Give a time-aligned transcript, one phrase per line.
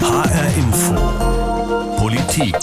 [0.00, 0.94] HR Info.
[1.98, 2.56] Politik.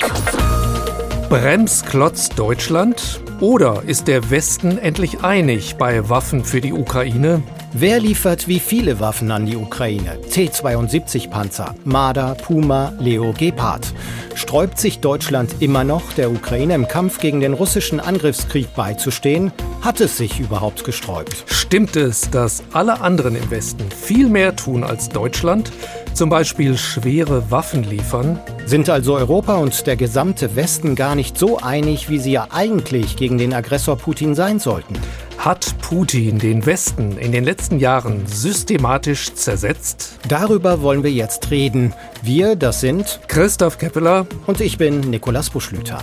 [1.29, 3.21] Bremsklotz Deutschland?
[3.39, 7.43] Oder ist der Westen endlich einig bei Waffen für die Ukraine?
[7.73, 10.19] Wer liefert wie viele Waffen an die Ukraine?
[10.31, 13.93] T-72-Panzer, Marder, Puma, Leo, Gepard.
[14.33, 19.51] Sträubt sich Deutschland immer noch, der Ukraine im Kampf gegen den russischen Angriffskrieg beizustehen?
[19.81, 21.43] Hat es sich überhaupt gesträubt?
[21.45, 25.71] Stimmt es, dass alle anderen im Westen viel mehr tun als Deutschland?
[26.17, 28.39] Zum Beispiel schwere Waffen liefern?
[28.65, 33.17] Sind also Europa und der gesamte Westen gar nicht so einig, wie sie ja eigentlich
[33.17, 34.95] gegen den Aggressor Putin sein sollten?
[35.37, 40.17] Hat Putin den Westen in den letzten Jahren systematisch zersetzt?
[40.27, 41.93] Darüber wollen wir jetzt reden.
[42.23, 45.99] Wir, das sind Christoph Keppeler und ich bin Nikolas Buschlüter.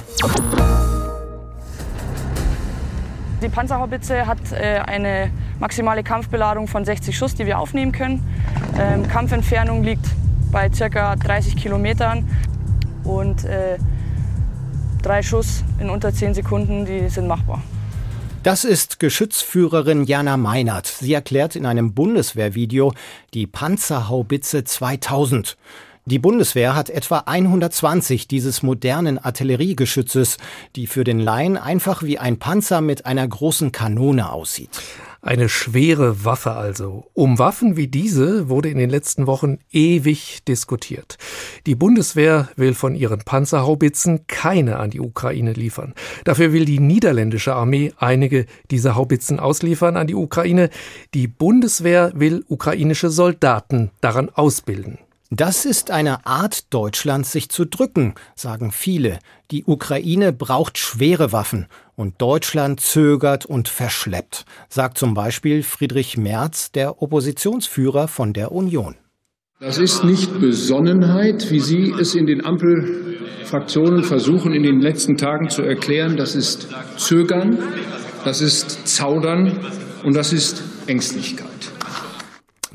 [3.44, 5.30] Die Panzerhaubitze hat äh, eine
[5.60, 8.26] maximale Kampfbeladung von 60 Schuss, die wir aufnehmen können.
[8.78, 10.06] Ähm, Kampfentfernung liegt
[10.50, 11.14] bei ca.
[11.14, 12.26] 30 Kilometern
[13.04, 13.76] und äh,
[15.02, 17.62] drei Schuss in unter 10 Sekunden, die sind machbar.
[18.44, 20.86] Das ist Geschützführerin Jana Meinert.
[20.86, 22.94] Sie erklärt in einem Bundeswehrvideo
[23.34, 25.58] die Panzerhaubitze 2000.
[26.06, 30.36] Die Bundeswehr hat etwa 120 dieses modernen Artilleriegeschützes,
[30.76, 34.82] die für den Laien einfach wie ein Panzer mit einer großen Kanone aussieht.
[35.22, 37.06] Eine schwere Waffe also.
[37.14, 41.16] Um Waffen wie diese wurde in den letzten Wochen ewig diskutiert.
[41.64, 45.94] Die Bundeswehr will von ihren Panzerhaubitzen keine an die Ukraine liefern.
[46.24, 50.68] Dafür will die niederländische Armee einige dieser Haubitzen ausliefern an die Ukraine.
[51.14, 54.98] Die Bundeswehr will ukrainische Soldaten daran ausbilden.
[55.36, 59.18] Das ist eine Art Deutschlands, sich zu drücken, sagen viele.
[59.50, 66.70] Die Ukraine braucht schwere Waffen und Deutschland zögert und verschleppt, sagt zum Beispiel Friedrich Merz,
[66.70, 68.94] der Oppositionsführer von der Union.
[69.58, 75.48] Das ist nicht Besonnenheit, wie Sie es in den Ampelfraktionen versuchen, in den letzten Tagen
[75.48, 76.16] zu erklären.
[76.16, 77.58] Das ist Zögern,
[78.24, 79.58] das ist Zaudern
[80.04, 81.53] und das ist Ängstlichkeit.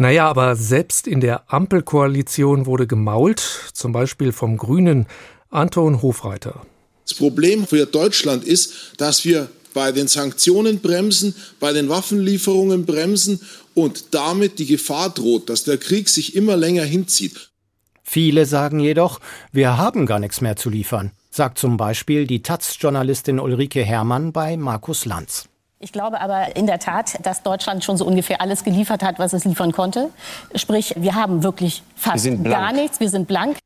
[0.01, 3.41] Naja, aber selbst in der Ampelkoalition wurde gemault,
[3.73, 5.07] zum Beispiel vom Grünen
[5.49, 6.61] Anton Hofreiter.
[7.05, 13.41] Das Problem für Deutschland ist, dass wir bei den Sanktionen bremsen, bei den Waffenlieferungen bremsen
[13.73, 17.49] und damit die Gefahr droht, dass der Krieg sich immer länger hinzieht.
[18.01, 19.19] Viele sagen jedoch,
[19.51, 24.55] wir haben gar nichts mehr zu liefern, sagt zum Beispiel die Taz-Journalistin Ulrike Herrmann bei
[24.55, 25.48] Markus Lanz.
[25.81, 29.31] Ich glaube aber in der Tat, dass Deutschland schon so ungefähr alles geliefert hat, was
[29.31, 30.09] es liefern konnte.
[30.53, 32.99] Sprich, wir haben wirklich fast gar nichts.
[32.99, 33.57] Wir sind blank.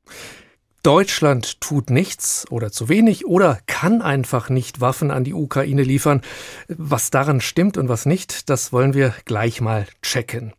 [0.84, 6.22] Deutschland tut nichts oder zu wenig oder kann einfach nicht Waffen an die Ukraine liefern.
[6.68, 10.54] Was daran stimmt und was nicht, das wollen wir gleich mal checken.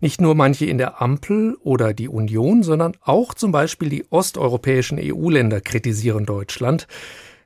[0.00, 4.98] Nicht nur manche in der Ampel oder die Union, sondern auch zum Beispiel die osteuropäischen
[5.00, 6.88] EU-Länder kritisieren Deutschland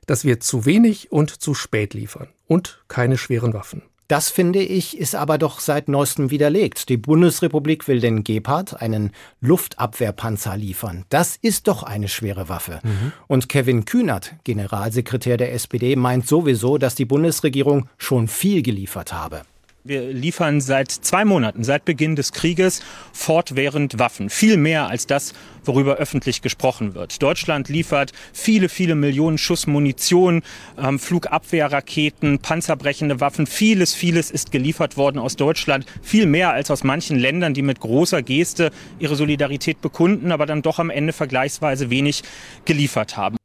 [0.07, 3.81] dass wir zu wenig und zu spät liefern und keine schweren Waffen.
[4.09, 6.89] Das finde ich, ist aber doch seit neuestem widerlegt.
[6.89, 11.05] Die Bundesrepublik will den Gepard, einen Luftabwehrpanzer, liefern.
[11.07, 12.81] Das ist doch eine schwere Waffe.
[12.83, 13.13] Mhm.
[13.27, 19.43] Und Kevin Kühnert, Generalsekretär der SPD, meint sowieso, dass die Bundesregierung schon viel geliefert habe.
[19.83, 22.83] Wir liefern seit zwei Monaten, seit Beginn des Krieges,
[23.13, 24.29] fortwährend Waffen.
[24.29, 25.33] Viel mehr als das,
[25.65, 27.19] worüber öffentlich gesprochen wird.
[27.23, 30.43] Deutschland liefert viele, viele Millionen Schuss Munition,
[30.77, 33.47] ähm, Flugabwehrraketen, panzerbrechende Waffen.
[33.47, 35.87] Vieles, vieles ist geliefert worden aus Deutschland.
[36.03, 40.61] Viel mehr als aus manchen Ländern, die mit großer Geste ihre Solidarität bekunden, aber dann
[40.61, 42.21] doch am Ende vergleichsweise wenig
[42.65, 43.40] geliefert haben.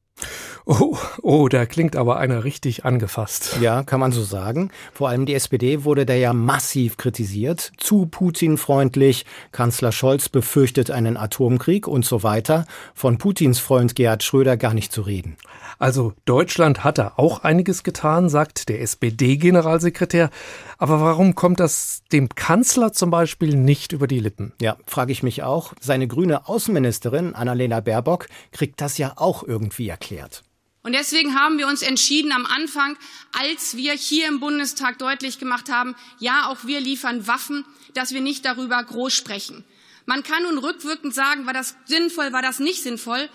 [0.68, 3.58] Oh, oh, da klingt aber einer richtig angefasst.
[3.60, 4.72] Ja, kann man so sagen.
[4.92, 7.70] Vor allem die SPD wurde da ja massiv kritisiert.
[7.76, 9.26] Zu Putin-freundlich.
[9.52, 12.66] Kanzler Scholz befürchtet einen Atomkrieg und so weiter.
[12.94, 15.36] Von Putins Freund Gerhard Schröder gar nicht zu reden.
[15.78, 20.30] Also Deutschland hat da auch einiges getan, sagt der SPD-Generalsekretär.
[20.78, 24.52] Aber warum kommt das dem Kanzler zum Beispiel nicht über die Lippen?
[24.60, 25.74] Ja, frage ich mich auch.
[25.80, 30.42] Seine grüne Außenministerin Annalena Baerbock kriegt das ja auch irgendwie erklärt.
[30.86, 32.96] Und deswegen haben wir uns entschieden am Anfang,
[33.32, 38.20] als wir hier im Bundestag deutlich gemacht haben, ja, auch wir liefern Waffen, dass wir
[38.20, 39.64] nicht darüber groß sprechen.
[40.04, 43.28] Man kann nun rückwirkend sagen, war das sinnvoll, war das nicht sinnvoll.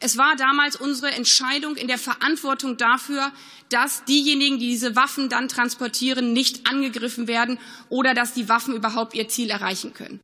[0.00, 3.32] Es war damals unsere Entscheidung in der Verantwortung dafür,
[3.70, 7.58] dass diejenigen, die diese Waffen dann transportieren, nicht angegriffen werden
[7.88, 10.20] oder dass die Waffen überhaupt ihr Ziel erreichen können.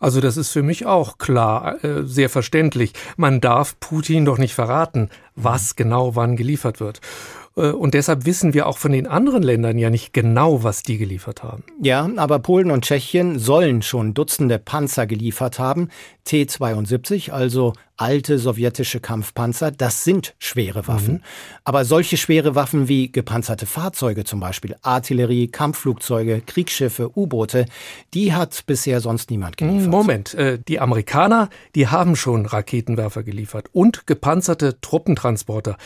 [0.00, 2.92] Also das ist für mich auch klar, äh, sehr verständlich.
[3.16, 7.00] Man darf Putin doch nicht verraten, was genau wann geliefert wird.
[7.56, 10.98] Äh, und deshalb wissen wir auch von den anderen Ländern ja nicht genau, was die
[10.98, 11.64] geliefert haben.
[11.80, 15.88] Ja, aber Polen und Tschechien sollen schon Dutzende Panzer geliefert haben.
[16.24, 21.14] T-72, also alte sowjetische Kampfpanzer, das sind schwere Waffen.
[21.14, 21.20] Mhm.
[21.64, 27.66] Aber solche schwere Waffen wie gepanzerte Fahrzeuge zum Beispiel, Artillerie, Kampfflugzeuge, Kriegsschiffe, U-Boote,
[28.12, 29.90] die hat bisher sonst niemand geliefert.
[29.90, 35.76] Moment, äh, die Amerikaner, die haben schon Raketenwerfer geliefert und gepanzerte Truppentransporter.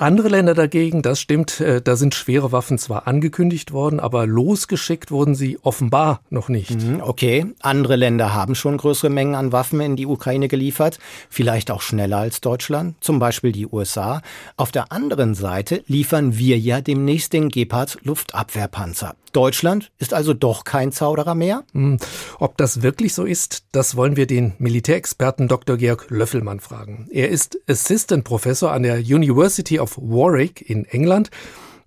[0.00, 5.10] Andere Länder dagegen, das stimmt, äh, da sind schwere Waffen zwar angekündigt worden, aber losgeschickt
[5.10, 6.80] wurden sie offenbar noch nicht.
[6.80, 11.72] Mhm, okay, andere Länder haben schon größere Mengen an Waffen in die Ukraine geliefert, vielleicht
[11.72, 14.22] auch schneller als Deutschland, zum Beispiel die USA.
[14.56, 19.16] Auf der anderen Seite liefern wir ja demnächst den Gepard Luftabwehrpanzer.
[19.30, 21.64] Deutschland ist also doch kein Zauderer mehr?
[21.72, 21.98] Hm,
[22.38, 25.76] ob das wirklich so ist, das wollen wir den Militärexperten Dr.
[25.76, 27.08] Georg Löffelmann fragen.
[27.10, 31.30] Er ist Assistant Professor an der University of Warwick in England,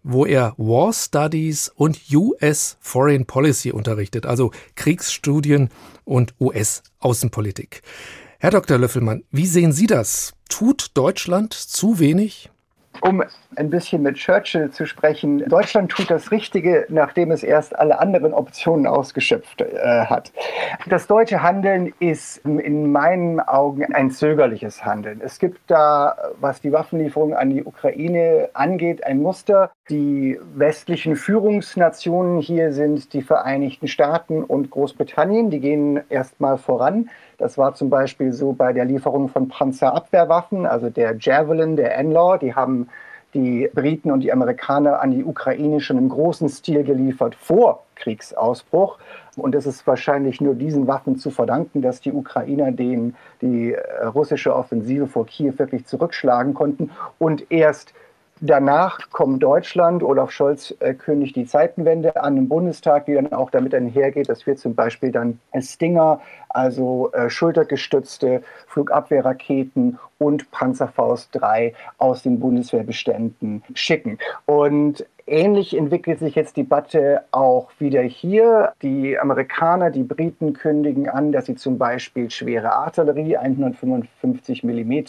[0.03, 5.69] wo er War Studies und US Foreign Policy unterrichtet, also Kriegsstudien
[6.05, 7.81] und US-Außenpolitik.
[8.39, 8.77] Herr Dr.
[8.79, 10.33] Löffelmann, wie sehen Sie das?
[10.49, 12.49] Tut Deutschland zu wenig?
[12.99, 13.23] Um
[13.55, 18.33] ein bisschen mit Churchill zu sprechen, Deutschland tut das Richtige, nachdem es erst alle anderen
[18.33, 20.31] Optionen ausgeschöpft äh, hat.
[20.87, 25.21] Das deutsche Handeln ist in meinen Augen ein zögerliches Handeln.
[25.23, 29.71] Es gibt da, was die Waffenlieferung an die Ukraine angeht, ein Muster.
[29.89, 35.49] Die westlichen Führungsnationen hier sind die Vereinigten Staaten und Großbritannien.
[35.49, 37.09] Die gehen erstmal voran.
[37.41, 42.37] Das war zum Beispiel so bei der Lieferung von Panzerabwehrwaffen, also der Javelin, der Enlaw.
[42.37, 42.87] Die haben
[43.33, 48.99] die Briten und die Amerikaner an die Ukraine schon im großen Stil geliefert vor Kriegsausbruch.
[49.37, 54.05] Und es ist wahrscheinlich nur diesen Waffen zu verdanken, dass die Ukrainer den, die äh,
[54.05, 57.95] russische Offensive vor Kiew wirklich zurückschlagen konnten und erst
[58.43, 63.51] Danach kommt Deutschland, Olaf Scholz äh, kündigt die Zeitenwende an im Bundestag, die dann auch
[63.51, 71.75] damit einhergeht, dass wir zum Beispiel dann Stinger, also äh, schultergestützte Flugabwehrraketen und Panzerfaust 3
[71.99, 74.17] aus den Bundeswehrbeständen schicken.
[74.47, 78.73] Und Ähnlich entwickelt sich jetzt die Debatte auch wieder hier.
[78.81, 85.03] Die Amerikaner, die Briten kündigen an, dass sie zum Beispiel schwere Artillerie, 155 mm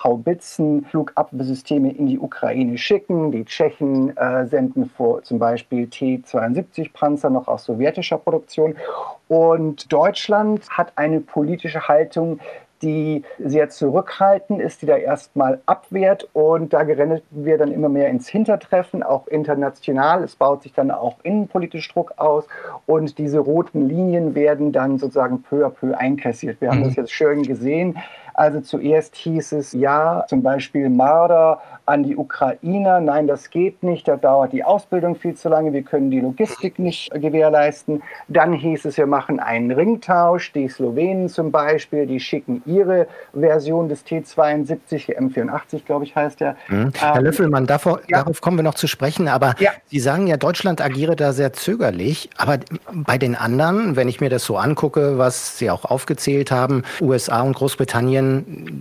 [0.00, 3.32] Haubitzen, Flugabwehrsysteme in die Ukraine schicken.
[3.32, 8.76] Die Tschechen äh, senden vor zum Beispiel T-72 Panzer noch aus sowjetischer Produktion.
[9.26, 12.38] Und Deutschland hat eine politische Haltung,
[12.82, 18.08] die sehr zurückhaltend ist, die da erstmal abwehrt und da gerennen wir dann immer mehr
[18.08, 20.22] ins Hintertreffen, auch international.
[20.22, 22.46] Es baut sich dann auch innenpolitisch Druck aus
[22.86, 26.60] und diese roten Linien werden dann sozusagen peu à peu einkassiert.
[26.60, 27.02] Wir haben das mhm.
[27.02, 27.96] jetzt schön gesehen.
[28.36, 34.08] Also zuerst hieß es ja, zum Beispiel Marder an die Ukrainer, nein, das geht nicht,
[34.08, 38.02] da dauert die Ausbildung viel zu lange, wir können die Logistik nicht gewährleisten.
[38.28, 43.88] Dann hieß es, wir machen einen Ringtausch, die Slowenen zum Beispiel, die schicken ihre Version
[43.88, 46.56] des T72, M84, glaube ich, heißt der.
[46.68, 46.92] Mhm.
[46.98, 48.18] Herr ähm, Löffelmann, davor, ja.
[48.18, 49.70] darauf kommen wir noch zu sprechen, aber ja.
[49.86, 52.58] Sie sagen ja, Deutschland agiere da sehr zögerlich, aber
[52.92, 57.42] bei den anderen, wenn ich mir das so angucke, was Sie auch aufgezählt haben, USA
[57.42, 58.25] und Großbritannien,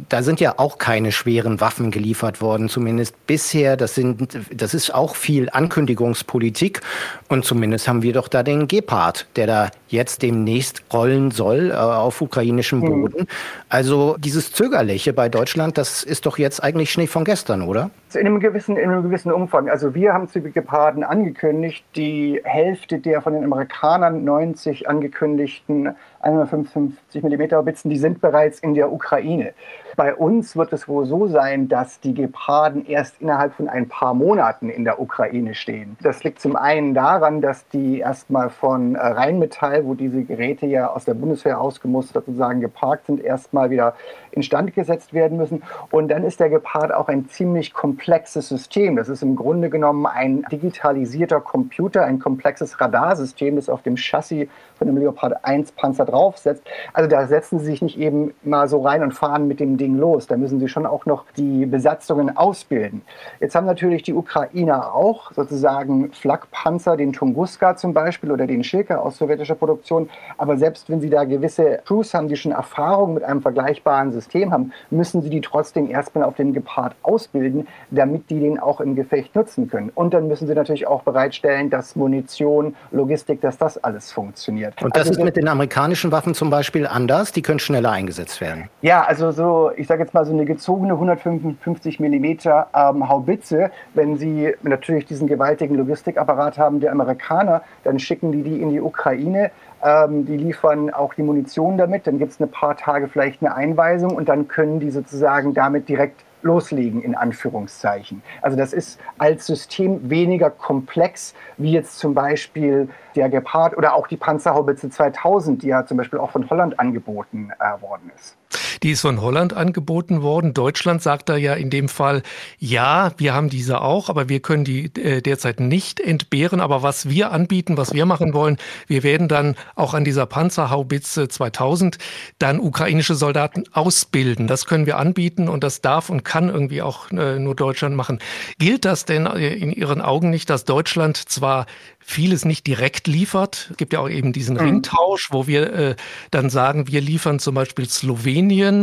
[0.09, 4.94] da sind ja auch keine schweren Waffen geliefert worden, zumindest bisher, das, sind, das ist
[4.94, 6.81] auch viel Ankündigungspolitik.
[7.27, 11.75] Und zumindest haben wir doch da den Gepard, der da jetzt demnächst rollen soll äh,
[11.75, 12.86] auf ukrainischem mhm.
[12.86, 13.27] Boden.
[13.69, 17.91] Also dieses Zögerliche bei Deutschland, das ist doch jetzt eigentlich Schnee von gestern, oder?
[18.15, 19.69] In einem gewissen, in einem gewissen Umfang.
[19.69, 27.24] Also wir haben zu Geparden angekündigt, die Hälfte der von den Amerikanern 90 angekündigten 155
[27.24, 29.53] mm Haubitzen, die sind bereits in der Ukraine.
[29.96, 34.14] Bei uns wird es wohl so sein, dass die Geparden erst innerhalb von ein paar
[34.14, 35.96] Monaten in der Ukraine stehen.
[36.02, 40.90] Das liegt zum einen daran, dass die erstmal von äh, Rheinmetall, wo diese Geräte ja
[40.90, 43.96] aus der Bundeswehr ausgemustert sozusagen geparkt sind, erstmal wieder
[44.32, 45.64] instand gesetzt werden müssen.
[45.92, 48.96] Und dann ist der Gepard auch ein ziemlich komplexes System.
[48.98, 54.48] Das ist im Grunde genommen ein digitalisierter Computer, ein komplexes Radarsystem, das auf dem Chassis
[54.78, 56.64] von dem Leopard 1 Panzer draufsetzt.
[56.94, 59.98] Also da setzen sie sich nicht eben mal so rein und fahren mit dem Ding
[59.98, 60.25] los.
[60.25, 63.04] Da müssen sie schon auch noch die Besatzungen ausbilden.
[63.39, 69.04] Jetzt haben natürlich die Ukrainer auch sozusagen Flakpanzer, den Tunguska zum Beispiel oder den Schilker
[69.04, 70.10] aus sowjetischer Produktion.
[70.38, 74.51] Aber selbst wenn sie da gewisse Crews haben, die schon Erfahrung mit einem vergleichbaren System
[74.51, 78.96] haben, müssen sie die trotzdem erstmal auf den Gepard ausbilden, damit die den auch im
[78.96, 79.92] Gefecht nutzen können.
[79.94, 84.82] Und dann müssen sie natürlich auch bereitstellen, dass Munition, Logistik, dass das alles funktioniert.
[84.82, 87.32] Und das also, ist mit den amerikanischen Waffen zum Beispiel anders?
[87.32, 88.70] Die können schneller eingesetzt werden?
[88.82, 94.17] Ja, also so ich sage jetzt mal so eine gezogene 155 Millimeter ähm, Haubitze, wenn
[94.17, 99.51] sie natürlich diesen gewaltigen Logistikapparat haben der Amerikaner, dann schicken die die in die Ukraine.
[99.84, 102.08] Ähm, die liefern auch die Munition damit.
[102.08, 105.89] Dann gibt es ein paar Tage vielleicht eine Einweisung und dann können die sozusagen damit
[105.89, 108.22] direkt loslegen, in Anführungszeichen.
[108.41, 114.08] Also das ist als System weniger komplex, wie jetzt zum Beispiel der Gepard oder auch
[114.08, 118.38] die Panzerhaubitze 2000, die ja zum Beispiel auch von Holland angeboten äh, worden ist.
[118.86, 120.54] Die ist von Holland angeboten worden.
[120.54, 122.22] Deutschland sagt da ja in dem Fall,
[122.60, 126.62] ja, wir haben diese auch, aber wir können die äh, derzeit nicht entbehren.
[126.62, 131.27] Aber was wir anbieten, was wir machen wollen, wir werden dann auch an dieser Panzerhaubitze
[131.27, 131.98] 2000
[132.38, 134.46] dann ukrainische Soldaten ausbilden.
[134.46, 138.20] Das können wir anbieten und das darf und kann irgendwie auch äh, nur Deutschland machen.
[138.60, 141.65] Gilt das denn in Ihren Augen nicht, dass Deutschland zwar
[142.08, 143.70] vieles nicht direkt liefert.
[143.72, 144.62] Es gibt ja auch eben diesen mhm.
[144.62, 145.96] Ringtausch, wo wir äh,
[146.30, 148.75] dann sagen, wir liefern zum Beispiel Slowenien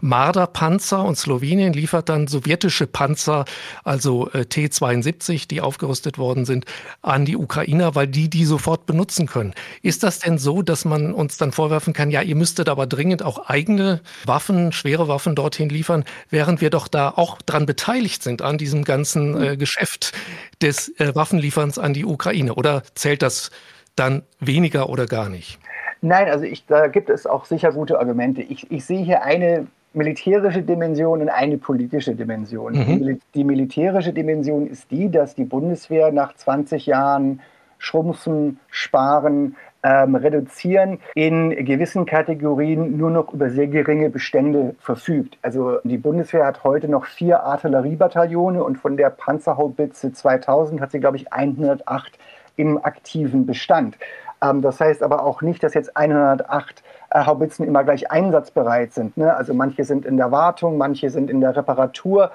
[0.00, 3.44] Marder-Panzer und Slowenien liefert dann sowjetische Panzer,
[3.84, 6.64] also äh, T-72, die aufgerüstet worden sind,
[7.02, 9.54] an die Ukrainer, weil die die sofort benutzen können.
[9.82, 13.22] Ist das denn so, dass man uns dann vorwerfen kann, ja, ihr müsstet aber dringend
[13.22, 18.42] auch eigene Waffen, schwere Waffen dorthin liefern, während wir doch da auch dran beteiligt sind
[18.42, 20.12] an diesem ganzen äh, Geschäft
[20.62, 22.54] des äh, Waffenlieferns an die Ukraine?
[22.54, 23.50] Oder zählt das
[23.96, 25.58] dann weniger oder gar nicht?
[26.02, 28.42] Nein, also ich, da gibt es auch sicher gute Argumente.
[28.42, 32.74] Ich, ich sehe hier eine militärische Dimension und eine politische Dimension.
[32.74, 32.86] Mhm.
[32.86, 37.40] Die, die, militärische Dimension ist die, dass die Bundeswehr nach 20 Jahren
[37.78, 45.38] Schrumpfen, Sparen, ähm, reduzieren, in gewissen Kategorien nur noch über sehr geringe Bestände verfügt.
[45.40, 51.00] Also die Bundeswehr hat heute noch vier Artilleriebataillone und von der Panzerhaubitze 2000 hat sie,
[51.00, 52.18] glaube ich, 108
[52.56, 53.96] im aktiven Bestand.
[54.42, 59.16] Ähm, das heißt aber auch nicht, dass jetzt 108 äh, Haubitzen immer gleich einsatzbereit sind.
[59.16, 59.34] Ne?
[59.34, 62.30] Also manche sind in der Wartung, manche sind in der Reparatur.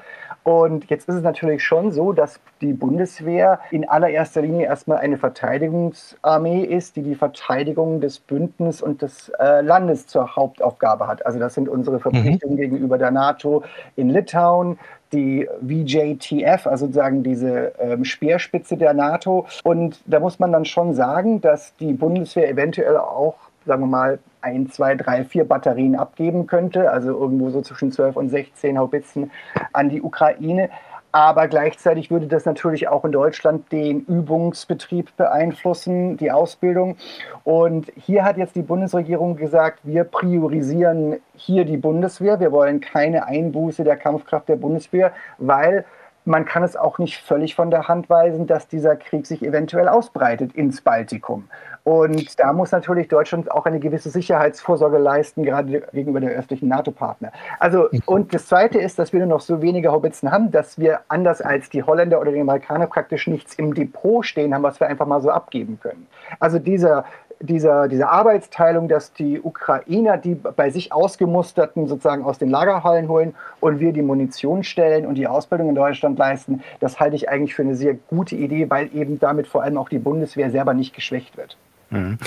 [0.46, 5.18] Und jetzt ist es natürlich schon so, dass die Bundeswehr in allererster Linie erstmal eine
[5.18, 11.26] Verteidigungsarmee ist, die die Verteidigung des Bündnisses und des äh, Landes zur Hauptaufgabe hat.
[11.26, 12.62] Also das sind unsere Verpflichtungen mhm.
[12.62, 13.64] gegenüber der NATO
[13.96, 14.78] in Litauen,
[15.12, 19.48] die VJTF, also sozusagen diese ähm, Speerspitze der NATO.
[19.64, 23.34] Und da muss man dann schon sagen, dass die Bundeswehr eventuell auch,
[23.66, 28.16] sagen wir mal, ein, zwei, drei, vier Batterien abgeben könnte, also irgendwo so zwischen 12
[28.16, 29.32] und 16 Haubitzen
[29.74, 30.70] an die Ukraine.
[31.12, 36.98] Aber gleichzeitig würde das natürlich auch in Deutschland den Übungsbetrieb beeinflussen, die Ausbildung.
[37.46, 42.42] Und hier hat jetzt die Bundesregierung gesagt, wir priorisieren hier die Bundeswehr.
[42.42, 45.86] Wir wollen keine Einbuße der Kampfkraft der Bundeswehr, weil
[46.26, 49.88] man kann es auch nicht völlig von der Hand weisen, dass dieser Krieg sich eventuell
[49.88, 51.48] ausbreitet ins Baltikum.
[51.86, 57.32] Und da muss natürlich Deutschland auch eine gewisse Sicherheitsvorsorge leisten, gerade gegenüber der östlichen NATO-Partner.
[57.60, 61.02] Also, und das Zweite ist, dass wir nur noch so wenige Haubitzen haben, dass wir
[61.10, 64.88] anders als die Holländer oder die Amerikaner praktisch nichts im Depot stehen haben, was wir
[64.88, 66.08] einfach mal so abgeben können.
[66.40, 67.06] Also dieser
[67.40, 73.36] dieser, diese Arbeitsteilung, dass die Ukrainer die bei sich ausgemusterten sozusagen aus den Lagerhallen holen
[73.60, 77.54] und wir die Munition stellen und die Ausbildung in Deutschland leisten, das halte ich eigentlich
[77.54, 80.96] für eine sehr gute Idee, weil eben damit vor allem auch die Bundeswehr selber nicht
[80.96, 81.58] geschwächt wird.
[81.90, 82.18] Mhm.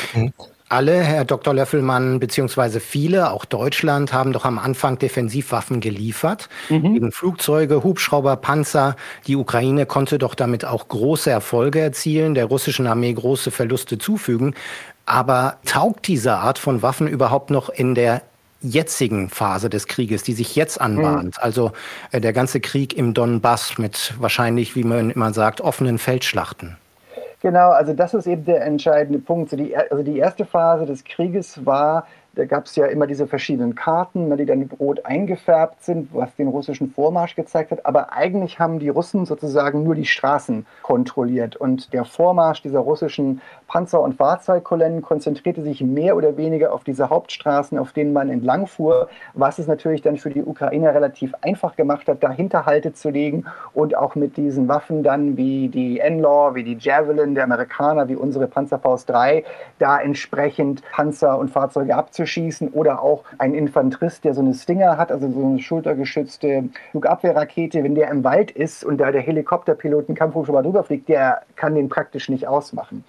[0.70, 1.54] Alle, Herr Dr.
[1.54, 6.50] Löffelmann, beziehungsweise viele, auch Deutschland, haben doch am Anfang Defensivwaffen geliefert.
[6.68, 6.94] Mhm.
[6.94, 8.96] Gegen Flugzeuge, Hubschrauber, Panzer.
[9.26, 14.54] Die Ukraine konnte doch damit auch große Erfolge erzielen, der russischen Armee große Verluste zufügen.
[15.06, 18.20] Aber taugt diese Art von Waffen überhaupt noch in der
[18.60, 21.36] jetzigen Phase des Krieges, die sich jetzt anbahnt?
[21.36, 21.42] Mhm.
[21.42, 21.72] Also
[22.12, 26.76] äh, der ganze Krieg im Donbass mit wahrscheinlich, wie man immer sagt, offenen Feldschlachten.
[27.40, 29.52] Genau, also das ist eben der entscheidende Punkt.
[29.52, 32.06] Also die, also die erste Phase des Krieges war
[32.38, 36.32] da gab es ja immer diese verschiedenen Karten, ne, die dann rot eingefärbt sind, was
[36.36, 37.84] den russischen Vormarsch gezeigt hat.
[37.84, 41.56] Aber eigentlich haben die Russen sozusagen nur die Straßen kontrolliert.
[41.56, 47.10] Und der Vormarsch dieser russischen Panzer- und Fahrzeugkolonnen konzentrierte sich mehr oder weniger auf diese
[47.10, 51.74] Hauptstraßen, auf denen man entlang fuhr, was es natürlich dann für die Ukrainer relativ einfach
[51.74, 56.54] gemacht hat, da Hinterhalte zu legen und auch mit diesen Waffen dann wie die Enlaw,
[56.54, 59.42] wie die Javelin der Amerikaner, wie unsere Panzerfaust 3,
[59.80, 64.96] da entsprechend Panzer und Fahrzeuge abzuschießen schießen oder auch ein Infanterist, der so eine Stinger
[64.96, 70.08] hat, also so eine schultergeschützte Flugabwehrrakete, wenn der im Wald ist und da der Helikopterpilot
[70.08, 73.04] einen Kampfhubschrauber drüber fliegt, der kann den praktisch nicht ausmachen.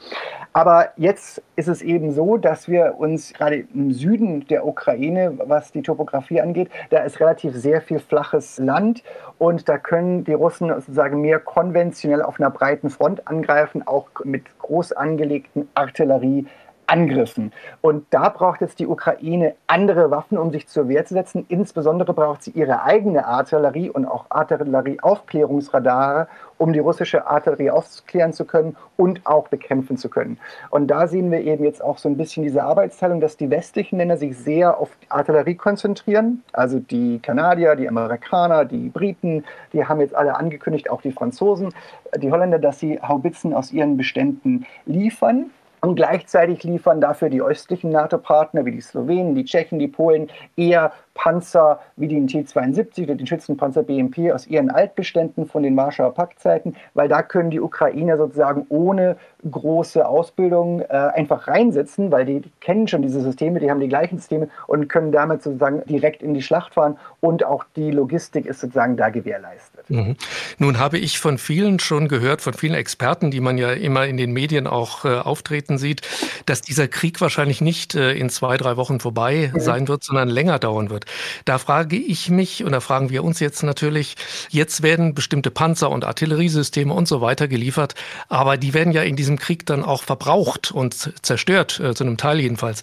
[0.53, 5.71] Aber jetzt ist es eben so, dass wir uns gerade im Süden der Ukraine, was
[5.71, 9.03] die Topografie angeht, da ist relativ sehr viel flaches Land
[9.37, 14.43] und da können die Russen sozusagen mehr konventionell auf einer breiten Front angreifen, auch mit
[14.59, 16.47] groß angelegten Artillerie
[16.89, 17.51] Angriffen.
[17.81, 21.45] Und da braucht jetzt die Ukraine andere Waffen, um sich zur Wehr zu setzen.
[21.47, 26.27] Insbesondere braucht sie ihre eigene Artillerie und auch Artillerieaufklärungsradare,
[26.57, 30.39] um die russische Artillerie aufklären zu können und auch bekämpfen zu können.
[30.71, 33.97] Und da sehen wir eben jetzt auch so ein bisschen diese Arbeitsteilung, dass die westlichen
[33.97, 36.43] Länder sich sehr auf Artillerie konzentrieren.
[36.53, 41.71] Also die Kanadier, die Amerikaner, die Briten, die haben jetzt alle angekündigt, auch die Franzosen,
[42.17, 45.51] die Holländer, dass sie Haubitzen aus ihren Beständen liefern.
[45.81, 50.91] Und gleichzeitig liefern dafür die östlichen NATO-Partner wie die Slowenen, die Tschechen, die Polen eher
[51.19, 56.77] Panzer wie den T-72 oder den Schützenpanzer BMP aus ihren Altbeständen von den Warschauer Paktzeiten,
[56.93, 59.17] weil da können die Ukrainer sozusagen ohne
[59.49, 64.17] große Ausbildung äh, einfach reinsetzen, weil die, kennen schon diese Systeme, die haben die gleichen
[64.17, 68.61] Systeme und können damit sozusagen direkt in die Schlacht fahren und auch die Logistik ist
[68.61, 69.89] sozusagen da gewährleistet.
[69.89, 70.15] Mhm.
[70.57, 74.15] Nun habe ich von vielen schon gehört, von vielen Experten, die man ja immer in
[74.15, 76.01] den Medien auch äh, auftreten sieht,
[76.45, 79.59] dass dieser Krieg wahrscheinlich nicht äh, in zwei, drei Wochen vorbei mhm.
[79.59, 81.08] sein wird, sondern länger dauern wird.
[81.45, 84.15] Da frage ich mich und da fragen wir uns jetzt natürlich,
[84.49, 87.95] jetzt werden bestimmte Panzer und Artilleriesysteme und so weiter geliefert,
[88.27, 92.17] aber die werden ja in diesem Krieg dann auch verbraucht und zerstört, äh, zu einem
[92.17, 92.81] Teil jedenfalls.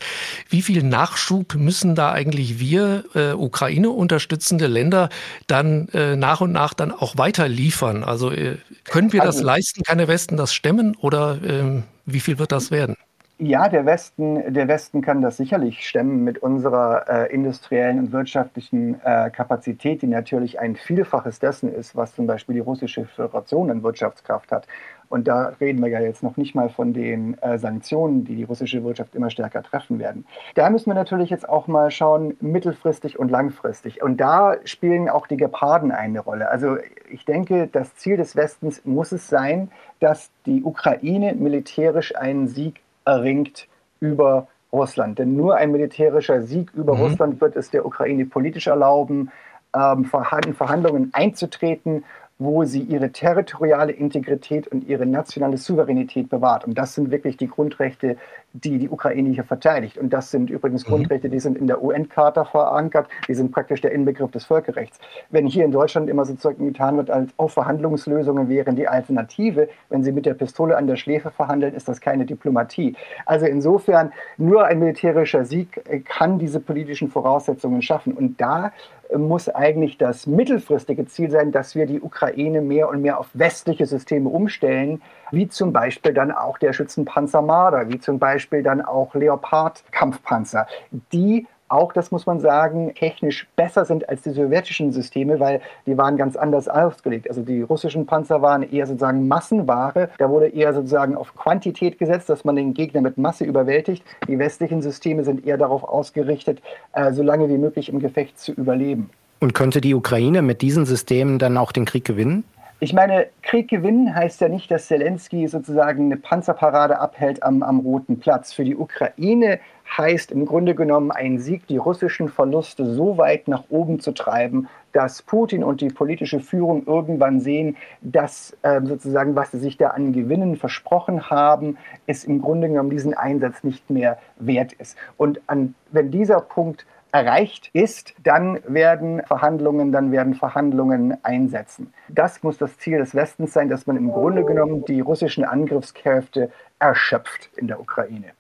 [0.49, 5.09] Wie viel Nachschub müssen da eigentlich wir, äh, Ukraine unterstützende Länder,
[5.47, 8.05] dann äh, nach und nach dann auch weiter liefern?
[8.05, 9.83] Also äh, können wir das also, leisten?
[9.83, 12.97] Kann der Westen das stemmen oder ähm, wie viel wird das werden?
[13.39, 18.99] Ja, der Westen, der Westen kann das sicherlich stemmen mit unserer äh, industriellen und wirtschaftlichen
[19.05, 23.83] äh, Kapazität, die natürlich ein Vielfaches dessen ist, was zum Beispiel die russische Föderation an
[23.83, 24.67] Wirtschaftskraft hat.
[25.11, 28.45] Und da reden wir ja jetzt noch nicht mal von den äh, Sanktionen, die die
[28.45, 30.25] russische Wirtschaft immer stärker treffen werden.
[30.55, 34.03] Da müssen wir natürlich jetzt auch mal schauen, mittelfristig und langfristig.
[34.03, 36.51] Und da spielen auch die Geparden eine Rolle.
[36.51, 36.79] Also
[37.11, 42.81] ich denke, das Ziel des Westens muss es sein, dass die Ukraine militärisch einen Sieg
[43.07, 43.67] erringt
[44.01, 45.19] über Russland.
[45.19, 47.03] Denn nur ein militärischer Sieg über mhm.
[47.03, 49.31] Russland wird es der Ukraine politisch erlauben,
[49.75, 52.05] ähm, Verhandlungen einzutreten
[52.39, 56.67] wo sie ihre territoriale Integrität und ihre nationale Souveränität bewahrt.
[56.67, 58.19] Und das sind wirklich die Grundrechte,
[58.53, 59.99] die die Ukraine hier verteidigt.
[59.99, 60.91] Und das sind übrigens mhm.
[60.91, 64.99] Grundrechte, die sind in der UN-Charta verankert, die sind praktisch der Inbegriff des Völkerrechts.
[65.31, 70.03] Wenn hier in Deutschland immer sozusagen getan wird, als auch Verhandlungslösungen wären die Alternative, wenn
[70.03, 72.97] sie mit der Pistole an der Schläfe verhandeln, ist das keine Diplomatie.
[73.27, 78.13] Also insofern, nur ein militärischer Sieg kann diese politischen Voraussetzungen schaffen.
[78.15, 78.73] Und da
[79.17, 83.87] muss eigentlich das mittelfristige Ziel sein, dass wir die Ukraine mehr und mehr auf westliche
[83.87, 89.15] Systeme umstellen, wie zum Beispiel dann auch der Schützenpanzer Marder, wie zum Beispiel dann auch
[89.15, 90.67] Leopard-Kampfpanzer,
[91.13, 95.99] die auch, das muss man sagen, technisch besser sind als die sowjetischen Systeme, weil die
[95.99, 97.29] waren ganz anders ausgelegt.
[97.29, 100.11] Also die russischen Panzer waren eher sozusagen Massenware.
[100.19, 104.05] Da wurde eher sozusagen auf Quantität gesetzt, dass man den Gegner mit Masse überwältigt.
[104.29, 108.53] Die westlichen Systeme sind eher darauf ausgerichtet, äh, so lange wie möglich im Gefecht zu
[108.53, 109.11] überleben.
[109.41, 112.45] Und könnte die Ukraine mit diesen Systemen dann auch den Krieg gewinnen?
[112.79, 117.81] Ich meine, Krieg gewinnen heißt ja nicht, dass Zelensky sozusagen eine Panzerparade abhält am, am
[117.81, 118.53] Roten Platz.
[118.53, 119.61] Für die Ukraine
[119.97, 124.69] heißt im Grunde genommen ein Sieg, die russischen Verluste so weit nach oben zu treiben,
[124.93, 129.89] dass Putin und die politische Führung irgendwann sehen, dass äh, sozusagen, was sie sich da
[129.89, 134.99] an Gewinnen versprochen haben, es im Grunde genommen diesen Einsatz nicht mehr wert ist.
[135.17, 141.93] Und an, wenn dieser Punkt erreicht ist, dann werden Verhandlungen, dann werden Verhandlungen einsetzen.
[142.09, 146.51] Das muss das Ziel des Westens sein, dass man im Grunde genommen die russischen Angriffskräfte
[146.79, 148.33] erschöpft in der Ukraine.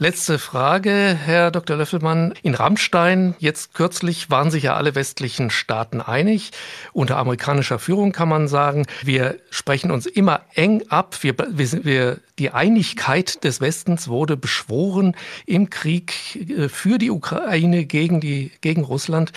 [0.00, 1.76] Letzte Frage, Herr Dr.
[1.76, 2.32] Löffelmann.
[2.44, 6.52] In Rammstein, jetzt kürzlich, waren sich ja alle westlichen Staaten einig.
[6.92, 11.16] Unter amerikanischer Führung kann man sagen, wir sprechen uns immer eng ab.
[11.22, 16.14] Wir, wir, wir, die Einigkeit des Westens wurde beschworen im Krieg
[16.48, 19.32] äh, für die Ukraine gegen, die, gegen Russland.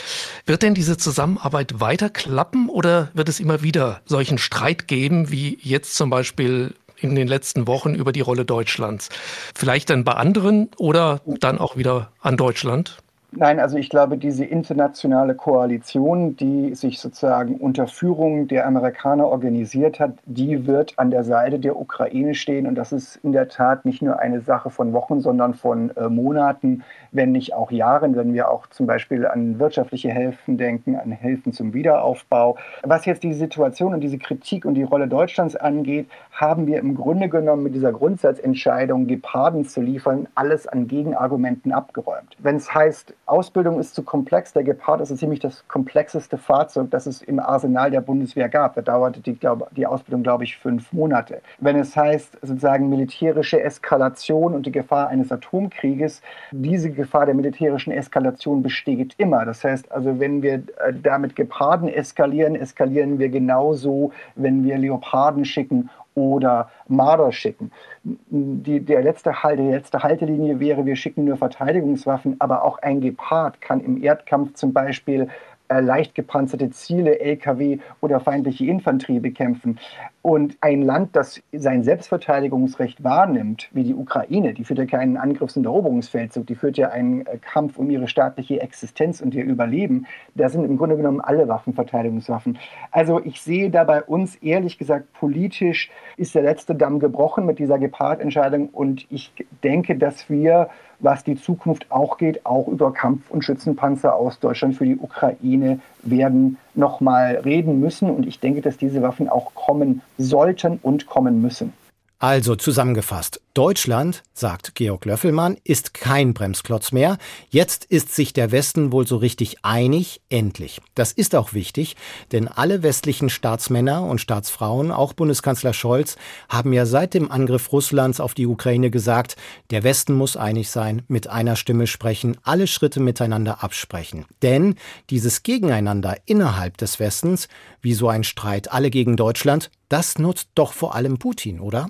[0.45, 5.58] Wird denn diese Zusammenarbeit weiter klappen oder wird es immer wieder solchen Streit geben, wie
[5.63, 9.09] jetzt zum Beispiel in den letzten Wochen über die Rolle Deutschlands.
[9.55, 13.01] Vielleicht dann bei anderen oder dann auch wieder an Deutschland?
[13.33, 20.01] Nein, also ich glaube, diese internationale Koalition, die sich sozusagen unter Führung der Amerikaner organisiert
[20.01, 22.67] hat, die wird an der Seite der Ukraine stehen.
[22.67, 26.09] Und das ist in der Tat nicht nur eine Sache von Wochen, sondern von äh,
[26.09, 26.83] Monaten.
[27.12, 31.54] Wenn nicht auch Jahren, wenn wir auch zum Beispiel an wirtschaftliche Hilfen denken, an Hilfen
[31.54, 32.58] zum Wiederaufbau.
[32.84, 36.95] Was jetzt die Situation und diese Kritik und die Rolle Deutschlands angeht, haben wir im
[36.95, 42.36] Grunde genommen mit dieser Grundsatzentscheidung, Geparden zu liefern, alles an Gegenargumenten abgeräumt.
[42.39, 47.06] Wenn es heißt, Ausbildung ist zu komplex, der Gepard ist ziemlich das komplexeste Fahrzeug, das
[47.06, 48.76] es im Arsenal der Bundeswehr gab.
[48.76, 51.41] Da dauerte die, glaub, die Ausbildung, glaube ich, fünf Monate.
[51.60, 56.21] Wenn es heißt, sozusagen militärische Eskalation und die Gefahr eines Atomkrieges,
[56.52, 59.43] diese Gefahr der militärischen Eskalation besteht immer.
[59.45, 65.43] Das heißt also, wenn wir äh, damit Geparden eskalieren, eskalieren wir genauso, wenn wir Leoparden
[65.43, 67.71] schicken oder Marder schicken.
[68.03, 73.01] Die, der letzte halt, die letzte Haltelinie wäre, wir schicken nur Verteidigungswaffen, aber auch ein
[73.01, 75.29] Gepard kann im Erdkampf zum Beispiel
[75.69, 79.79] äh, leicht gepanzerte Ziele, Lkw oder feindliche Infanterie bekämpfen.
[80.23, 85.57] Und ein Land, das sein Selbstverteidigungsrecht wahrnimmt, wie die Ukraine, die führt ja keinen Angriffs-
[85.57, 90.05] und Eroberungsfeldzug, die führt ja einen äh, Kampf um ihre staatliche Existenz und ihr Überleben.
[90.36, 92.60] Da sind im Grunde genommen alle Waffen Verteidigungswaffen.
[92.91, 97.57] Also ich sehe da bei uns ehrlich gesagt politisch ist der letzte Damm gebrochen mit
[97.57, 99.31] dieser Gepard-Entscheidung und ich
[99.63, 100.69] denke, dass wir
[101.01, 105.79] was die Zukunft auch geht, auch über Kampf- und Schützenpanzer aus Deutschland für die Ukraine
[106.03, 108.09] werden nochmal reden müssen.
[108.09, 111.73] Und ich denke, dass diese Waffen auch kommen sollten und kommen müssen.
[112.21, 117.17] Also zusammengefasst, Deutschland, sagt Georg Löffelmann, ist kein Bremsklotz mehr.
[117.49, 120.81] Jetzt ist sich der Westen wohl so richtig einig, endlich.
[120.93, 121.95] Das ist auch wichtig,
[122.31, 126.15] denn alle westlichen Staatsmänner und Staatsfrauen, auch Bundeskanzler Scholz,
[126.47, 129.36] haben ja seit dem Angriff Russlands auf die Ukraine gesagt,
[129.71, 134.25] der Westen muss einig sein, mit einer Stimme sprechen, alle Schritte miteinander absprechen.
[134.43, 134.75] Denn
[135.10, 137.47] dieses Gegeneinander innerhalb des Westens,
[137.81, 141.89] wie so ein Streit alle gegen Deutschland, das nutzt doch vor allem Putin, oder?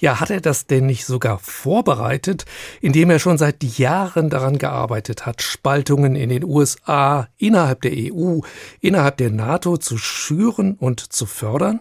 [0.00, 2.44] Ja, hat er das denn nicht sogar vorbereitet,
[2.80, 8.40] indem er schon seit Jahren daran gearbeitet hat, Spaltungen in den USA, innerhalb der EU,
[8.80, 11.80] innerhalb der NATO zu schüren und zu fördern?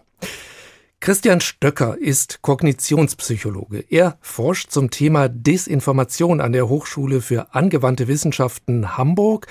[0.99, 3.85] Christian Stöcker ist Kognitionspsychologe.
[3.89, 9.47] Er forscht zum Thema Desinformation an der Hochschule für angewandte Wissenschaften Hamburg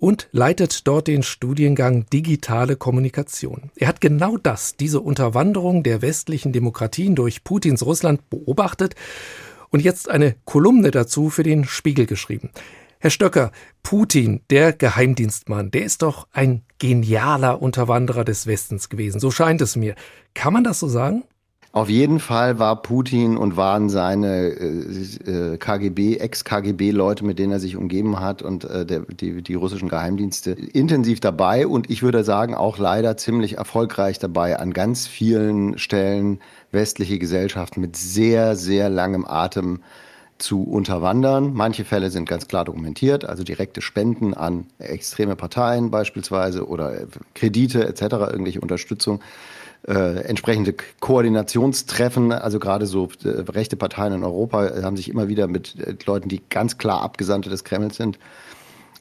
[0.00, 3.70] und leitet dort den Studiengang Digitale Kommunikation.
[3.76, 8.96] Er hat genau das, diese Unterwanderung der westlichen Demokratien durch Putins Russland beobachtet
[9.68, 12.50] und jetzt eine Kolumne dazu für den Spiegel geschrieben.
[12.98, 19.20] Herr Stöcker, Putin, der Geheimdienstmann, der ist doch ein genialer Unterwanderer des Westens gewesen.
[19.20, 19.94] So scheint es mir.
[20.34, 21.24] Kann man das so sagen?
[21.72, 27.60] Auf jeden Fall war Putin und waren seine äh, äh KGB, Ex-KGB-Leute, mit denen er
[27.60, 32.24] sich umgeben hat und äh, der, die, die russischen Geheimdienste intensiv dabei und ich würde
[32.24, 36.40] sagen auch leider ziemlich erfolgreich dabei, an ganz vielen Stellen
[36.72, 39.80] westliche Gesellschaften mit sehr, sehr langem Atem
[40.38, 41.52] zu unterwandern.
[41.52, 47.86] Manche Fälle sind ganz klar dokumentiert, also direkte Spenden an extreme Parteien beispielsweise oder Kredite
[47.86, 48.02] etc.,
[48.32, 49.20] irgendwelche Unterstützung
[49.86, 55.46] äh, entsprechende Koordinationstreffen, also gerade so äh, rechte Parteien in Europa haben sich immer wieder
[55.46, 58.18] mit äh, Leuten, die ganz klar Abgesandte des Kremls sind,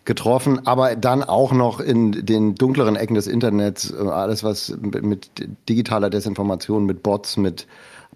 [0.06, 5.30] getroffen, aber dann auch noch in den dunkleren Ecken des Internets, äh, alles was mit
[5.68, 7.68] digitaler Desinformation, mit Bots, mit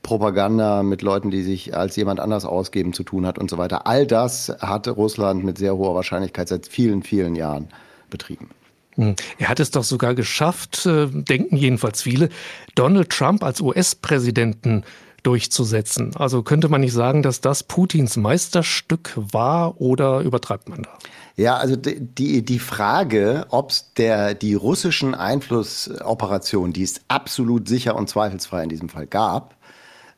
[0.02, 3.88] Propaganda, mit Leuten, die sich als jemand anders ausgeben, zu tun hat und so weiter.
[3.88, 7.69] All das hat Russland mit sehr hoher Wahrscheinlichkeit seit vielen, vielen Jahren
[8.10, 8.49] betrieben.
[8.95, 9.15] Hm.
[9.38, 12.29] Er hat es doch sogar geschafft, äh, denken jedenfalls viele,
[12.75, 14.84] Donald Trump als US-Präsidenten
[15.23, 16.15] durchzusetzen.
[16.15, 20.89] Also könnte man nicht sagen, dass das Putins Meisterstück war oder übertreibt man da?
[21.36, 28.08] Ja, also die, die Frage, ob der, die russischen Einflussoperationen, die es absolut sicher und
[28.08, 29.56] zweifelsfrei in diesem Fall gab,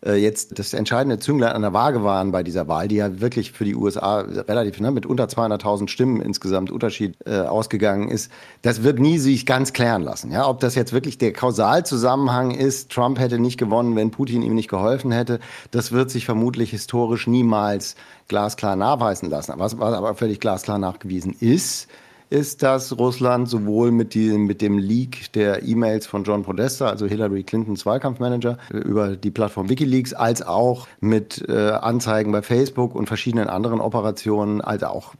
[0.06, 3.52] äh, jetzt das entscheidende Zünglein an der Waage waren bei dieser Wahl, die ja wirklich
[3.52, 8.84] für die USA relativ ne, mit unter 200.000 Stimmen insgesamt Unterschied äh, ausgegangen ist, das
[8.84, 10.32] wird nie sich ganz klären lassen.
[10.32, 14.56] Ja, ob das jetzt wirklich der Kausalzusammenhang ist, Trump hätte nicht gewonnen, wenn Putin ihm
[14.56, 15.40] nicht geholfen hätte,
[15.72, 17.96] das wird sich vermutlich historisch niemals
[18.28, 19.54] glasklar nachweisen lassen.
[19.58, 21.88] Was, was aber völlig glasklar nachgewiesen ist,
[22.30, 27.06] ist, dass Russland sowohl mit, die, mit dem Leak der E-Mails von John Podesta, also
[27.06, 33.08] Hillary Clintons Wahlkampfmanager, über die Plattform Wikileaks, als auch mit äh, Anzeigen bei Facebook und
[33.08, 35.14] verschiedenen anderen Operationen, als auch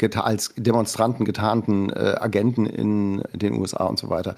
[0.00, 4.36] äh, als Demonstranten getarnten äh, Agenten in den USA und so weiter,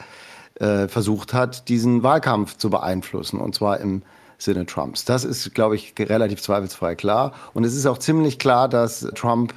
[0.56, 3.40] äh, versucht hat, diesen Wahlkampf zu beeinflussen.
[3.40, 4.02] Und zwar im
[4.38, 5.04] Sinne Trumps.
[5.04, 7.32] Das ist, glaube ich, relativ zweifelsfrei klar.
[7.54, 9.54] Und es ist auch ziemlich klar, dass Trump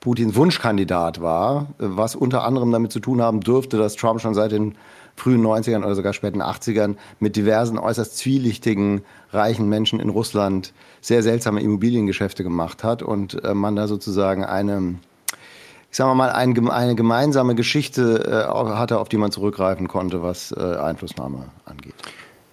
[0.00, 4.52] Putins Wunschkandidat war, was unter anderem damit zu tun haben dürfte, dass Trump schon seit
[4.52, 4.74] den
[5.14, 11.22] frühen 90ern oder sogar späten 80ern mit diversen äußerst zwielichtigen reichen Menschen in Russland sehr
[11.22, 14.96] seltsame Immobiliengeschäfte gemacht hat und äh, man da sozusagen eine
[15.90, 20.52] ich sage mal, ein, eine gemeinsame Geschichte äh, hatte, auf die man zurückgreifen konnte, was
[20.52, 21.94] äh, Einflussnahme angeht.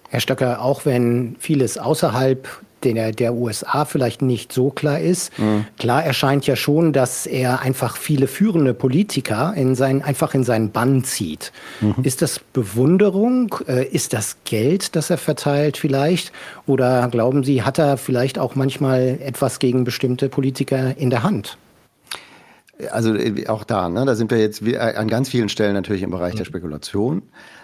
[0.08, 2.48] Herr Stöcker, auch wenn vieles außerhalb
[2.84, 5.36] der, der USA vielleicht nicht so klar ist.
[5.38, 5.64] Mhm.
[5.78, 10.70] Klar erscheint ja schon, dass er einfach viele führende Politiker in sein, einfach in seinen
[10.70, 11.52] Bann zieht.
[11.80, 11.96] Mhm.
[12.02, 13.54] Ist das Bewunderung?
[13.66, 16.32] Äh, ist das Geld, das er verteilt vielleicht?
[16.66, 21.58] Oder glauben Sie, hat er vielleicht auch manchmal etwas gegen bestimmte Politiker in der Hand?
[22.90, 26.10] Also äh, auch da, ne, da sind wir jetzt an ganz vielen Stellen natürlich im
[26.10, 26.48] Bereich der mhm.
[26.48, 27.22] Spekulation.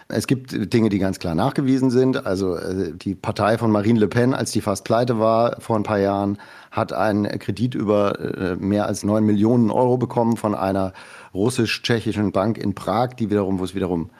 [0.08, 2.26] Es gibt Dinge, die ganz klar nachgewiesen sind.
[2.26, 5.82] Also äh, die Partei von Marine Le Pen, als die fast pleite war vor ein
[5.82, 6.38] paar Jahren,
[6.70, 10.92] hat einen Kredit über äh, mehr als neun Millionen Euro bekommen von einer
[11.32, 14.10] russisch-tschechischen Bank in Prag, die wiederum, wo es wiederum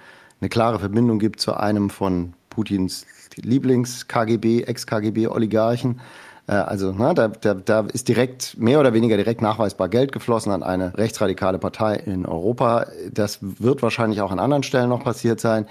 [0.41, 6.01] eine klare Verbindung gibt zu einem von Putins Lieblings-KGB, Ex-KGB-Oligarchen.
[6.47, 10.53] Äh, also na, da, da, da ist direkt, mehr oder weniger direkt nachweisbar Geld geflossen
[10.53, 12.87] an eine rechtsradikale Partei in Europa.
[13.13, 15.67] Das wird wahrscheinlich auch an anderen Stellen noch passiert sein.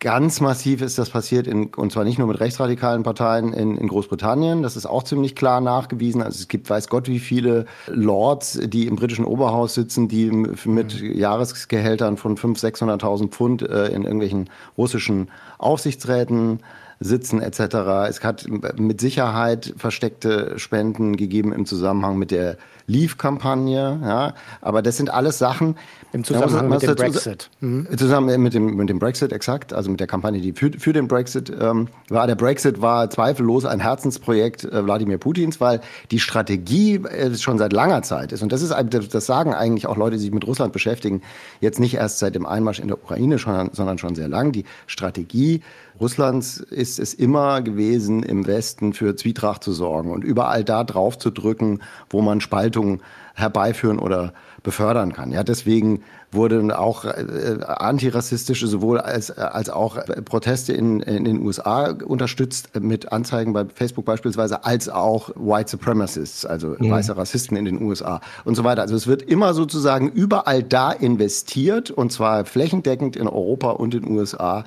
[0.00, 3.88] Ganz massiv ist das passiert, in, und zwar nicht nur mit rechtsradikalen Parteien in, in
[3.88, 4.62] Großbritannien.
[4.62, 6.22] Das ist auch ziemlich klar nachgewiesen.
[6.22, 11.02] Also es gibt, weiß Gott, wie viele Lords, die im britischen Oberhaus sitzen, die mit
[11.02, 11.18] mhm.
[11.18, 16.60] Jahresgehältern von 500.000, 600.000 Pfund äh, in irgendwelchen russischen Aufsichtsräten
[17.00, 17.60] sitzen etc.
[18.08, 22.56] Es hat mit Sicherheit versteckte Spenden gegeben im Zusammenhang mit der
[22.88, 24.00] Leave-Kampagne.
[24.02, 25.76] Ja, aber das sind alles Sachen.
[26.12, 27.50] Im Zusammenhang mit dem Brexit.
[27.60, 27.86] Mhm.
[27.96, 29.74] Zusammen mit dem, mit dem Brexit, exakt.
[29.74, 32.26] Also mit der Kampagne, die für, für den Brexit ähm, war.
[32.26, 35.80] Der Brexit war zweifellos ein Herzensprojekt äh, Wladimir Putins, weil
[36.10, 38.42] die Strategie äh, schon seit langer Zeit ist.
[38.42, 38.74] Und das ist,
[39.12, 41.20] das sagen eigentlich auch Leute, die sich mit Russland beschäftigen,
[41.60, 44.52] jetzt nicht erst seit dem Einmarsch in der Ukraine, sondern schon sehr lang.
[44.52, 45.60] Die Strategie
[46.00, 51.18] Russlands ist es immer gewesen, im Westen für Zwietracht zu sorgen und überall da drauf
[51.18, 51.80] zu drücken,
[52.10, 53.00] wo man Spaltung
[53.34, 54.32] herbeiführen oder
[54.62, 55.30] befördern kann.
[55.32, 61.92] Ja, deswegen wurden auch äh, antirassistische sowohl als, als auch Proteste in, in den USA
[62.04, 66.90] unterstützt mit Anzeigen bei Facebook beispielsweise, als auch White Supremacists, also ja.
[66.90, 68.82] weiße Rassisten in den USA und so weiter.
[68.82, 74.02] Also es wird immer sozusagen überall da investiert und zwar flächendeckend in Europa und in
[74.02, 74.64] den USA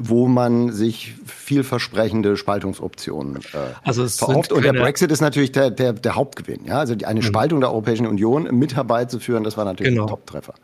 [0.00, 4.52] wo man sich vielversprechende Spaltungsoptionen äh, also verhofft.
[4.52, 6.64] Und der Brexit ist natürlich der, der, der Hauptgewinn.
[6.64, 6.78] Ja?
[6.78, 7.24] Also die, eine mhm.
[7.24, 10.04] Spaltung der Europäischen Union mit herbeizuführen, das war natürlich genau.
[10.04, 10.54] ein Top-Treffer.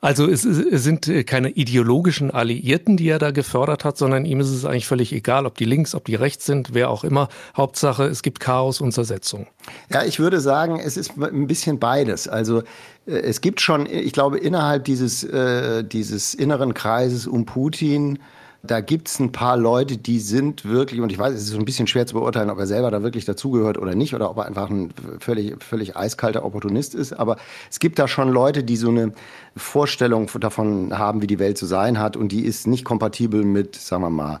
[0.00, 4.40] Also es, es sind äh, keine ideologischen Alliierten, die er da gefördert hat, sondern ihm
[4.40, 7.28] ist es eigentlich völlig egal, ob die links, ob die rechts sind, wer auch immer.
[7.56, 9.46] Hauptsache, es gibt Chaos und Zersetzung.
[9.90, 12.28] Ja, ich würde sagen, es ist ein bisschen beides.
[12.28, 12.60] Also
[13.06, 18.18] äh, es gibt schon, ich glaube, innerhalb dieses, äh, dieses inneren Kreises um Putin
[18.62, 21.58] da gibt es ein paar Leute, die sind wirklich, und ich weiß, es ist so
[21.58, 24.38] ein bisschen schwer zu beurteilen, ob er selber da wirklich dazugehört oder nicht, oder ob
[24.38, 27.12] er einfach ein völlig, völlig eiskalter Opportunist ist.
[27.12, 27.36] Aber
[27.70, 29.12] es gibt da schon Leute, die so eine
[29.56, 33.76] Vorstellung davon haben, wie die Welt zu sein hat, und die ist nicht kompatibel mit,
[33.76, 34.40] sagen wir mal,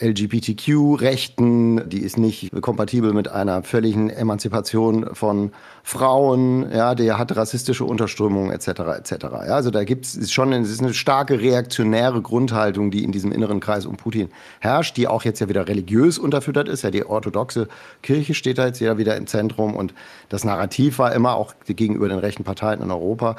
[0.00, 7.84] LGBTQ-Rechten, die ist nicht kompatibel mit einer völligen Emanzipation von Frauen, ja, der hat rassistische
[7.84, 8.68] Unterströmungen etc.
[8.98, 9.12] etc.
[9.22, 13.32] Ja, also da gibt es schon es ist eine starke reaktionäre Grundhaltung, die in diesem
[13.32, 16.82] inneren Kreis um Putin herrscht, die auch jetzt ja wieder religiös unterfüttert ist.
[16.82, 17.68] Ja, die orthodoxe
[18.02, 19.94] Kirche steht da jetzt ja wieder im Zentrum und
[20.28, 23.36] das Narrativ war immer auch gegenüber den rechten Parteien in Europa.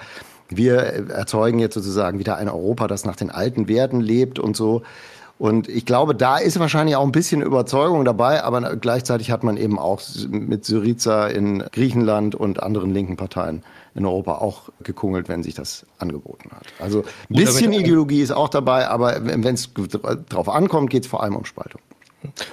[0.50, 0.76] Wir
[1.10, 4.84] erzeugen jetzt sozusagen wieder ein Europa, das nach den alten Werten lebt und so.
[5.38, 9.58] Und ich glaube, da ist wahrscheinlich auch ein bisschen Überzeugung dabei, aber gleichzeitig hat man
[9.58, 13.62] eben auch mit Syriza in Griechenland und anderen linken Parteien
[13.96, 16.68] in Europa auch gekungelt, wenn sich das angeboten hat.
[16.80, 19.70] Also ein bisschen Ideologie ist auch dabei, aber wenn es
[20.30, 21.82] drauf ankommt, geht es vor allem um Spaltung.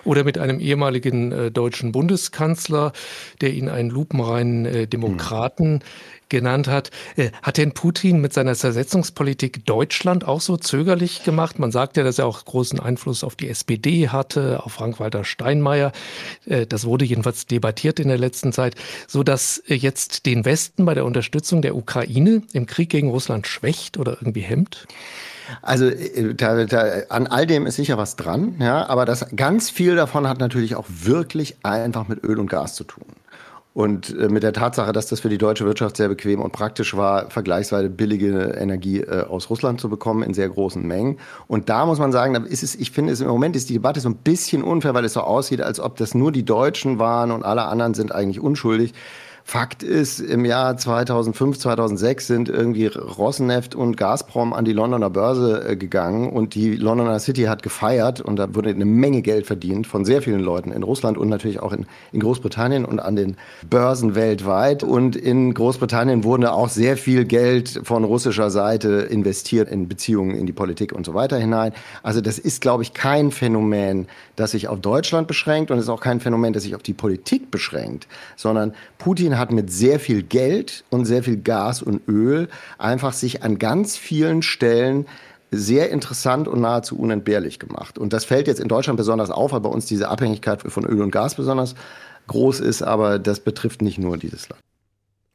[0.04, 2.92] Oder mit einem ehemaligen äh, deutschen Bundeskanzler,
[3.40, 5.80] der ihn einen lupenreinen äh, Demokraten hm
[6.28, 6.90] genannt hat.
[7.16, 11.58] Äh, hat denn Putin mit seiner Zersetzungspolitik Deutschland auch so zögerlich gemacht?
[11.58, 15.92] Man sagt ja, dass er auch großen Einfluss auf die SPD hatte, auf Frank-Walter Steinmeier.
[16.46, 18.74] Äh, das wurde jedenfalls debattiert in der letzten Zeit,
[19.06, 23.98] so dass jetzt den Westen bei der Unterstützung der Ukraine im Krieg gegen Russland schwächt
[23.98, 24.86] oder irgendwie hemmt?
[25.60, 29.70] Also äh, da, da, an all dem ist sicher was dran, ja, aber das ganz
[29.70, 33.04] viel davon hat natürlich auch wirklich einfach mit Öl und Gas zu tun.
[33.74, 36.94] Und äh, mit der Tatsache, dass das für die deutsche Wirtschaft sehr bequem und praktisch
[36.94, 41.18] war, vergleichsweise billige Energie äh, aus Russland zu bekommen in sehr großen Mengen.
[41.46, 44.00] Und da muss man sagen, ist es, ich finde, es im Moment ist die Debatte
[44.00, 47.30] so ein bisschen unfair, weil es so aussieht, als ob das nur die Deutschen waren
[47.30, 48.92] und alle anderen sind eigentlich unschuldig.
[49.44, 55.68] Fakt ist, im Jahr 2005, 2006 sind irgendwie Rosneft und Gazprom an die Londoner Börse
[55.68, 59.86] äh, gegangen und die Londoner City hat gefeiert und da wurde eine Menge Geld verdient
[59.86, 63.36] von sehr vielen Leuten in Russland und natürlich auch in, in Großbritannien und an den
[63.68, 64.82] Börsen weltweit.
[64.82, 70.46] Und in Großbritannien wurde auch sehr viel Geld von russischer Seite investiert in Beziehungen in
[70.46, 71.72] die Politik und so weiter hinein.
[72.02, 76.00] Also das ist, glaube ich, kein Phänomen, das sich auf Deutschland beschränkt und ist auch
[76.00, 78.72] kein Phänomen, das sich auf die Politik beschränkt, sondern
[79.32, 83.58] Putin hat mit sehr viel Geld und sehr viel Gas und Öl einfach sich an
[83.58, 85.06] ganz vielen Stellen
[85.50, 87.96] sehr interessant und nahezu unentbehrlich gemacht.
[87.96, 91.00] Und das fällt jetzt in Deutschland besonders auf, weil bei uns diese Abhängigkeit von Öl
[91.00, 91.74] und Gas besonders
[92.26, 94.60] groß ist, aber das betrifft nicht nur dieses Land.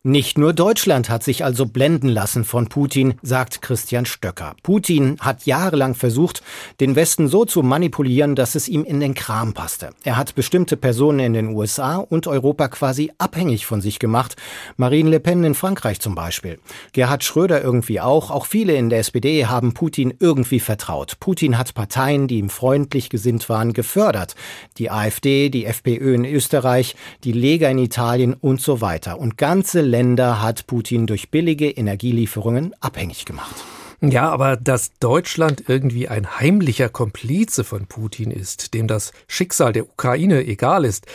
[0.07, 4.55] Nicht nur Deutschland hat sich also blenden lassen von Putin, sagt Christian Stöcker.
[4.63, 6.41] Putin hat jahrelang versucht,
[6.79, 9.89] den Westen so zu manipulieren, dass es ihm in den Kram passte.
[10.05, 14.37] Er hat bestimmte Personen in den USA und Europa quasi abhängig von sich gemacht.
[14.77, 16.57] Marine Le Pen in Frankreich zum Beispiel.
[16.93, 18.31] Gerhard Schröder irgendwie auch.
[18.31, 21.19] Auch viele in der SPD haben Putin irgendwie vertraut.
[21.19, 24.35] Putin hat Parteien, die ihm freundlich gesinnt waren, gefördert.
[24.77, 29.19] Die AfD, die FPÖ in Österreich, die Lega in Italien und so weiter.
[29.19, 33.55] Und ganze Länder hat Putin durch billige Energielieferungen abhängig gemacht.
[33.99, 39.85] Ja, aber dass Deutschland irgendwie ein heimlicher Komplize von Putin ist, dem das Schicksal der
[39.85, 41.07] Ukraine egal ist,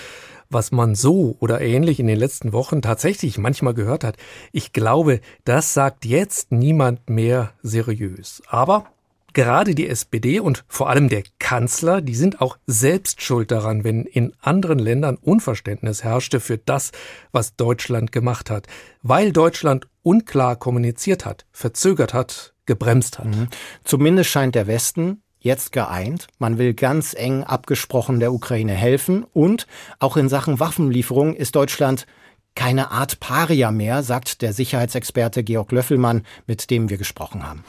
[0.51, 4.17] was man so oder ähnlich in den letzten Wochen tatsächlich manchmal gehört hat,
[4.51, 8.43] ich glaube, das sagt jetzt niemand mehr seriös.
[8.49, 8.87] Aber
[9.35, 14.05] Gerade die SPD und vor allem der Kanzler, die sind auch selbst schuld daran, wenn
[14.05, 16.93] in anderen Ländern Unverständnis herrschte für das,
[17.33, 18.69] was Deutschland gemacht hat,
[19.03, 23.27] weil Deutschland unklar kommuniziert hat, verzögert hat, gebremst hat.
[23.27, 23.49] Mhm.
[23.83, 26.29] Zumindest scheint der Westen jetzt geeint.
[26.39, 29.67] Man will ganz eng abgesprochen der Ukraine helfen und
[29.99, 32.07] auch in Sachen Waffenlieferung ist Deutschland
[32.55, 37.65] keine Art Paria mehr, sagt der Sicherheitsexperte Georg Löffelmann, mit dem wir gesprochen haben.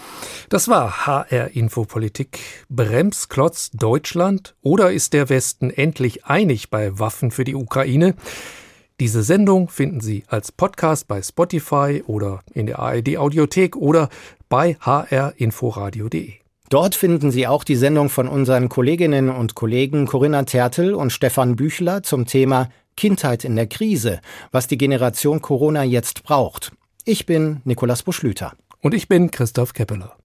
[0.49, 2.39] Das war HR Infopolitik.
[2.69, 8.15] Bremsklotz Deutschland oder ist der Westen endlich einig bei Waffen für die Ukraine?
[8.99, 14.09] Diese Sendung finden Sie als Podcast bei Spotify oder in der ARD Audiothek oder
[14.49, 16.33] bei hrinforadio.de.
[16.69, 21.55] Dort finden Sie auch die Sendung von unseren Kolleginnen und Kollegen Corinna Tertel und Stefan
[21.55, 26.71] Büchler zum Thema Kindheit in der Krise, was die Generation Corona jetzt braucht.
[27.05, 28.53] Ich bin Nikolas Buschlüter.
[28.81, 30.15] Und ich bin Christoph Keppeler.